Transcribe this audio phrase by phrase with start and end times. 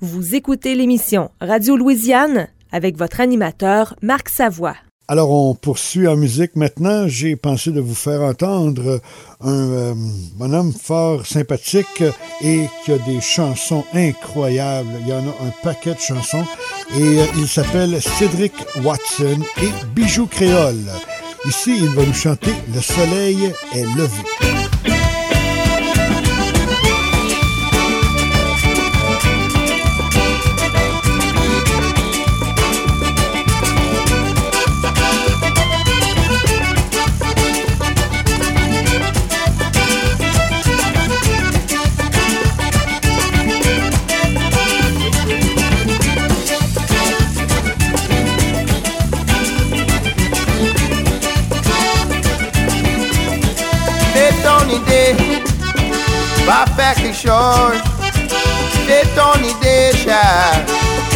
[0.00, 4.76] Vous écoutez l'émission Radio Louisiane avec votre animateur Marc Savoie.
[5.08, 7.08] Alors, on poursuit en musique maintenant.
[7.08, 9.00] J'ai pensé de vous faire entendre
[9.40, 12.04] un euh, fort sympathique
[12.40, 14.88] et qui a des chansons incroyables.
[15.00, 16.44] Il y en a un paquet de chansons
[16.96, 18.52] et euh, il s'appelle Cédric
[18.84, 20.92] Watson et Bijoux Créole.
[21.44, 24.57] Ici, il va nous chanter Le soleil est levé.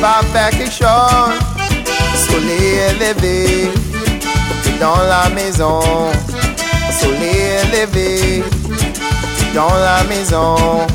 [0.00, 1.38] Va faire quelque chose.
[2.14, 3.70] Soleil élevé,
[4.80, 5.80] dans la maison.
[6.90, 8.42] Soleil élevé,
[9.54, 10.86] dans la maison.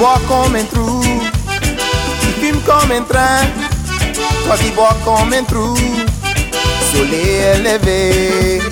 [0.00, 1.02] Bois comme un trou,
[2.20, 3.44] tu fumes comme un train,
[4.46, 5.76] toi qui bois comme un trou,
[6.90, 8.62] soleil élevé,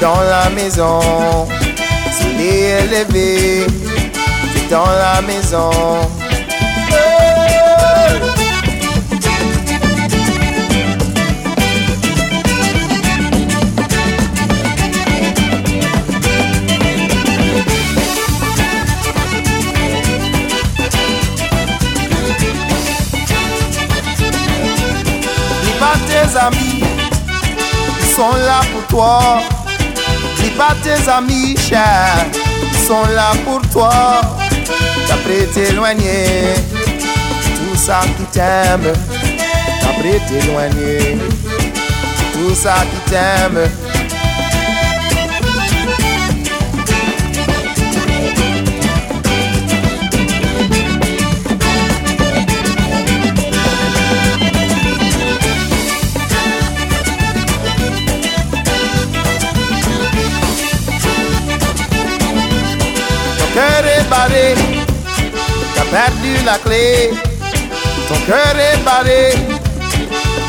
[0.00, 1.00] dans la maison,
[2.16, 3.66] soleil élevé,
[4.70, 5.70] dans la maison.
[28.14, 29.40] Sont là pour toi.
[30.36, 32.26] Dis pas tes amis chers,
[32.62, 33.90] ils sont là pour toi.
[35.08, 35.16] T'as
[35.52, 36.54] t'éloigner,
[37.56, 38.92] tout ça qui t'aime.
[39.80, 41.18] T'as t'éloigner,
[42.32, 43.68] tout ça qui t'aime.
[65.74, 67.10] T'as perdu la clé.
[68.08, 69.32] Ton cœur est barré,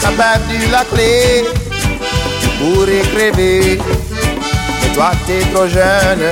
[0.02, 1.46] t'as perdu la clé.
[2.42, 3.80] Tu pourrais crever,
[4.82, 6.26] mais toi t'es trop jeune.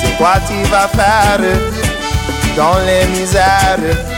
[0.00, 1.40] C'est quoi tu vas faire
[2.56, 4.17] dans les misères?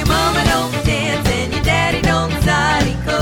[0.00, 3.19] your mama don't dance and your daddy don't side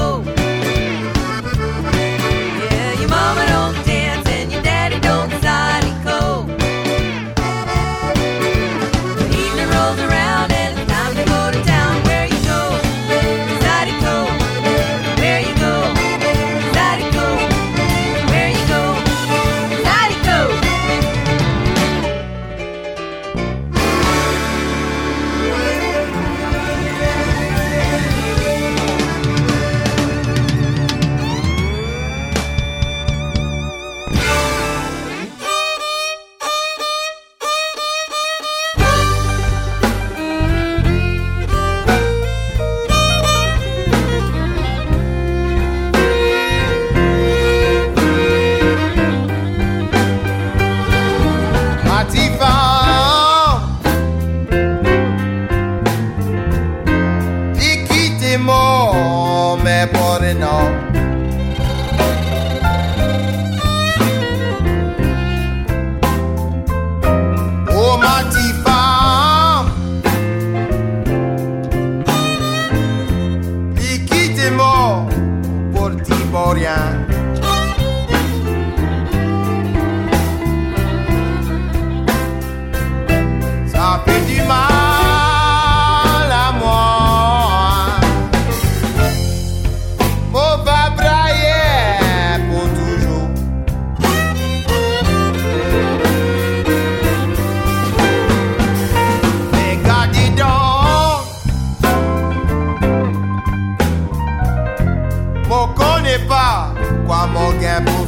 [107.08, 108.07] Guamogabo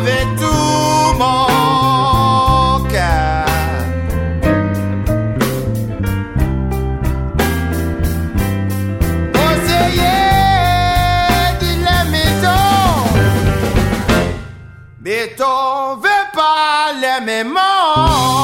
[0.00, 3.44] avec tout mon cœur.
[9.34, 10.30] Conseiller
[11.60, 12.64] de la maison,
[15.00, 18.40] béton veut pas les mêmes mots.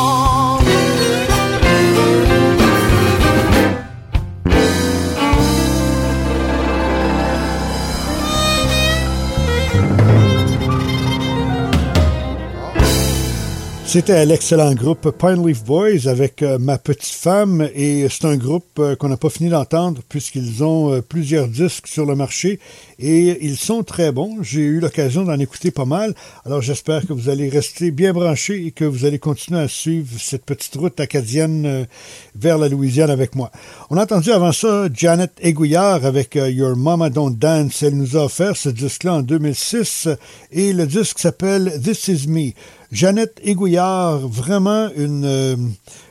[13.97, 18.79] C'était l'excellent groupe Pine Leaf Boys avec euh, Ma Petite Femme et c'est un groupe
[18.79, 22.61] euh, qu'on n'a pas fini d'entendre puisqu'ils ont euh, plusieurs disques sur le marché
[22.99, 24.43] et ils sont très bons.
[24.43, 26.15] J'ai eu l'occasion d'en écouter pas mal.
[26.45, 30.21] Alors j'espère que vous allez rester bien branchés et que vous allez continuer à suivre
[30.21, 31.87] cette petite route acadienne
[32.35, 33.51] vers la Louisiane avec moi.
[33.89, 37.83] On a entendu avant ça Janet Aiguillard avec Your Mama Don't Dance.
[37.83, 40.09] Elle nous a offert ce disque-là en 2006
[40.53, 42.53] et le disque s'appelle This Is Me.
[42.93, 45.57] Jeannette Aiguillard, vraiment une euh,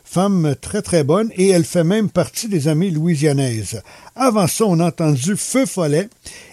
[0.03, 3.81] femme très très bonne et elle fait même partie des amies louisianaises.
[4.15, 6.09] Avant ça, on a entendu Feu Follet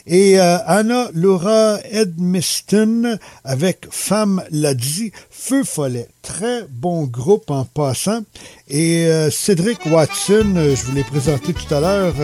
[0.06, 6.08] et euh, Anna Laura Edmiston avec Femme l'a dit, Feu Follet.
[6.22, 8.20] Très bon groupe en passant.
[8.68, 12.14] Et euh, Cédric Watson, je vous l'ai présenté tout à l'heure,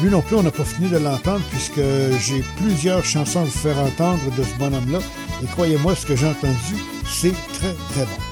[0.00, 1.80] lui non plus, on n'a pas fini de l'entendre puisque
[2.24, 5.00] j'ai plusieurs chansons à vous faire entendre de ce bonhomme-là.
[5.42, 6.74] Et croyez-moi, ce que j'ai entendu,
[7.08, 8.22] c'est très, très bon.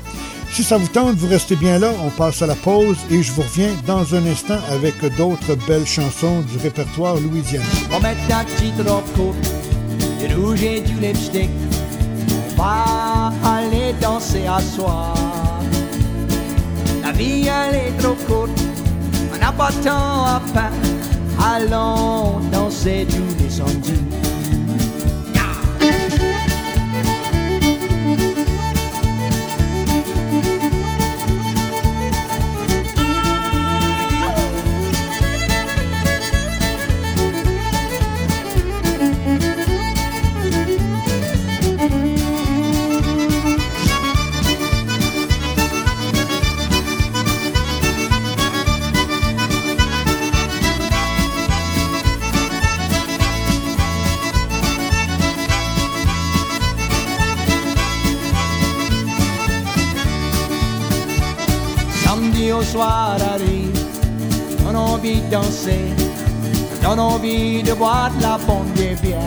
[0.52, 3.32] Si ça vous tente, vous restez bien là, on passe à la pause et je
[3.32, 7.64] vous reviens dans un instant avec d'autres belles chansons du répertoire louisianais.
[7.92, 8.16] On met
[8.88, 9.36] robe courte,
[10.18, 11.50] du rouge et du lipstick.
[12.56, 15.14] On va aller danser à soir.
[17.02, 18.58] La vie elle est trop courte,
[19.34, 20.76] on n'a pas temps à perdre.
[21.38, 23.60] Allons danser tous les
[62.78, 65.80] on a envie de danser,
[66.86, 69.18] on a envie de boire de la bonne bière.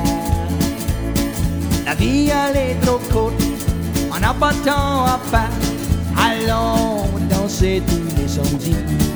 [1.86, 3.42] La vie elle est trop courte,
[4.16, 5.54] on n'a pas de temps à perdre.
[6.18, 9.09] Allons danser tous les samedis.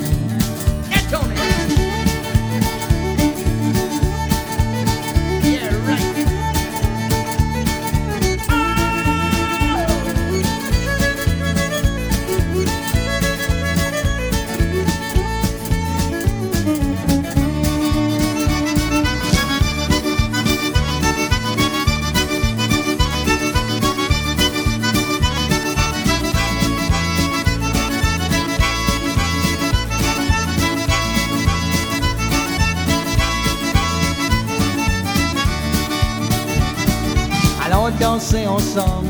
[38.64, 39.08] Ensemble,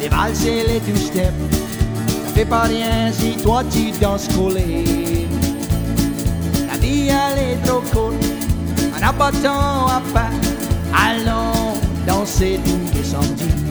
[0.00, 1.32] les valses et les two-step.
[2.26, 4.84] Ça fait pas rien si toi tu danses collé.
[6.68, 8.14] La vie elle est trop courte,
[8.94, 10.48] on n'a pas de à perdre.
[10.94, 11.74] Allons
[12.06, 13.65] danser tous les samedis.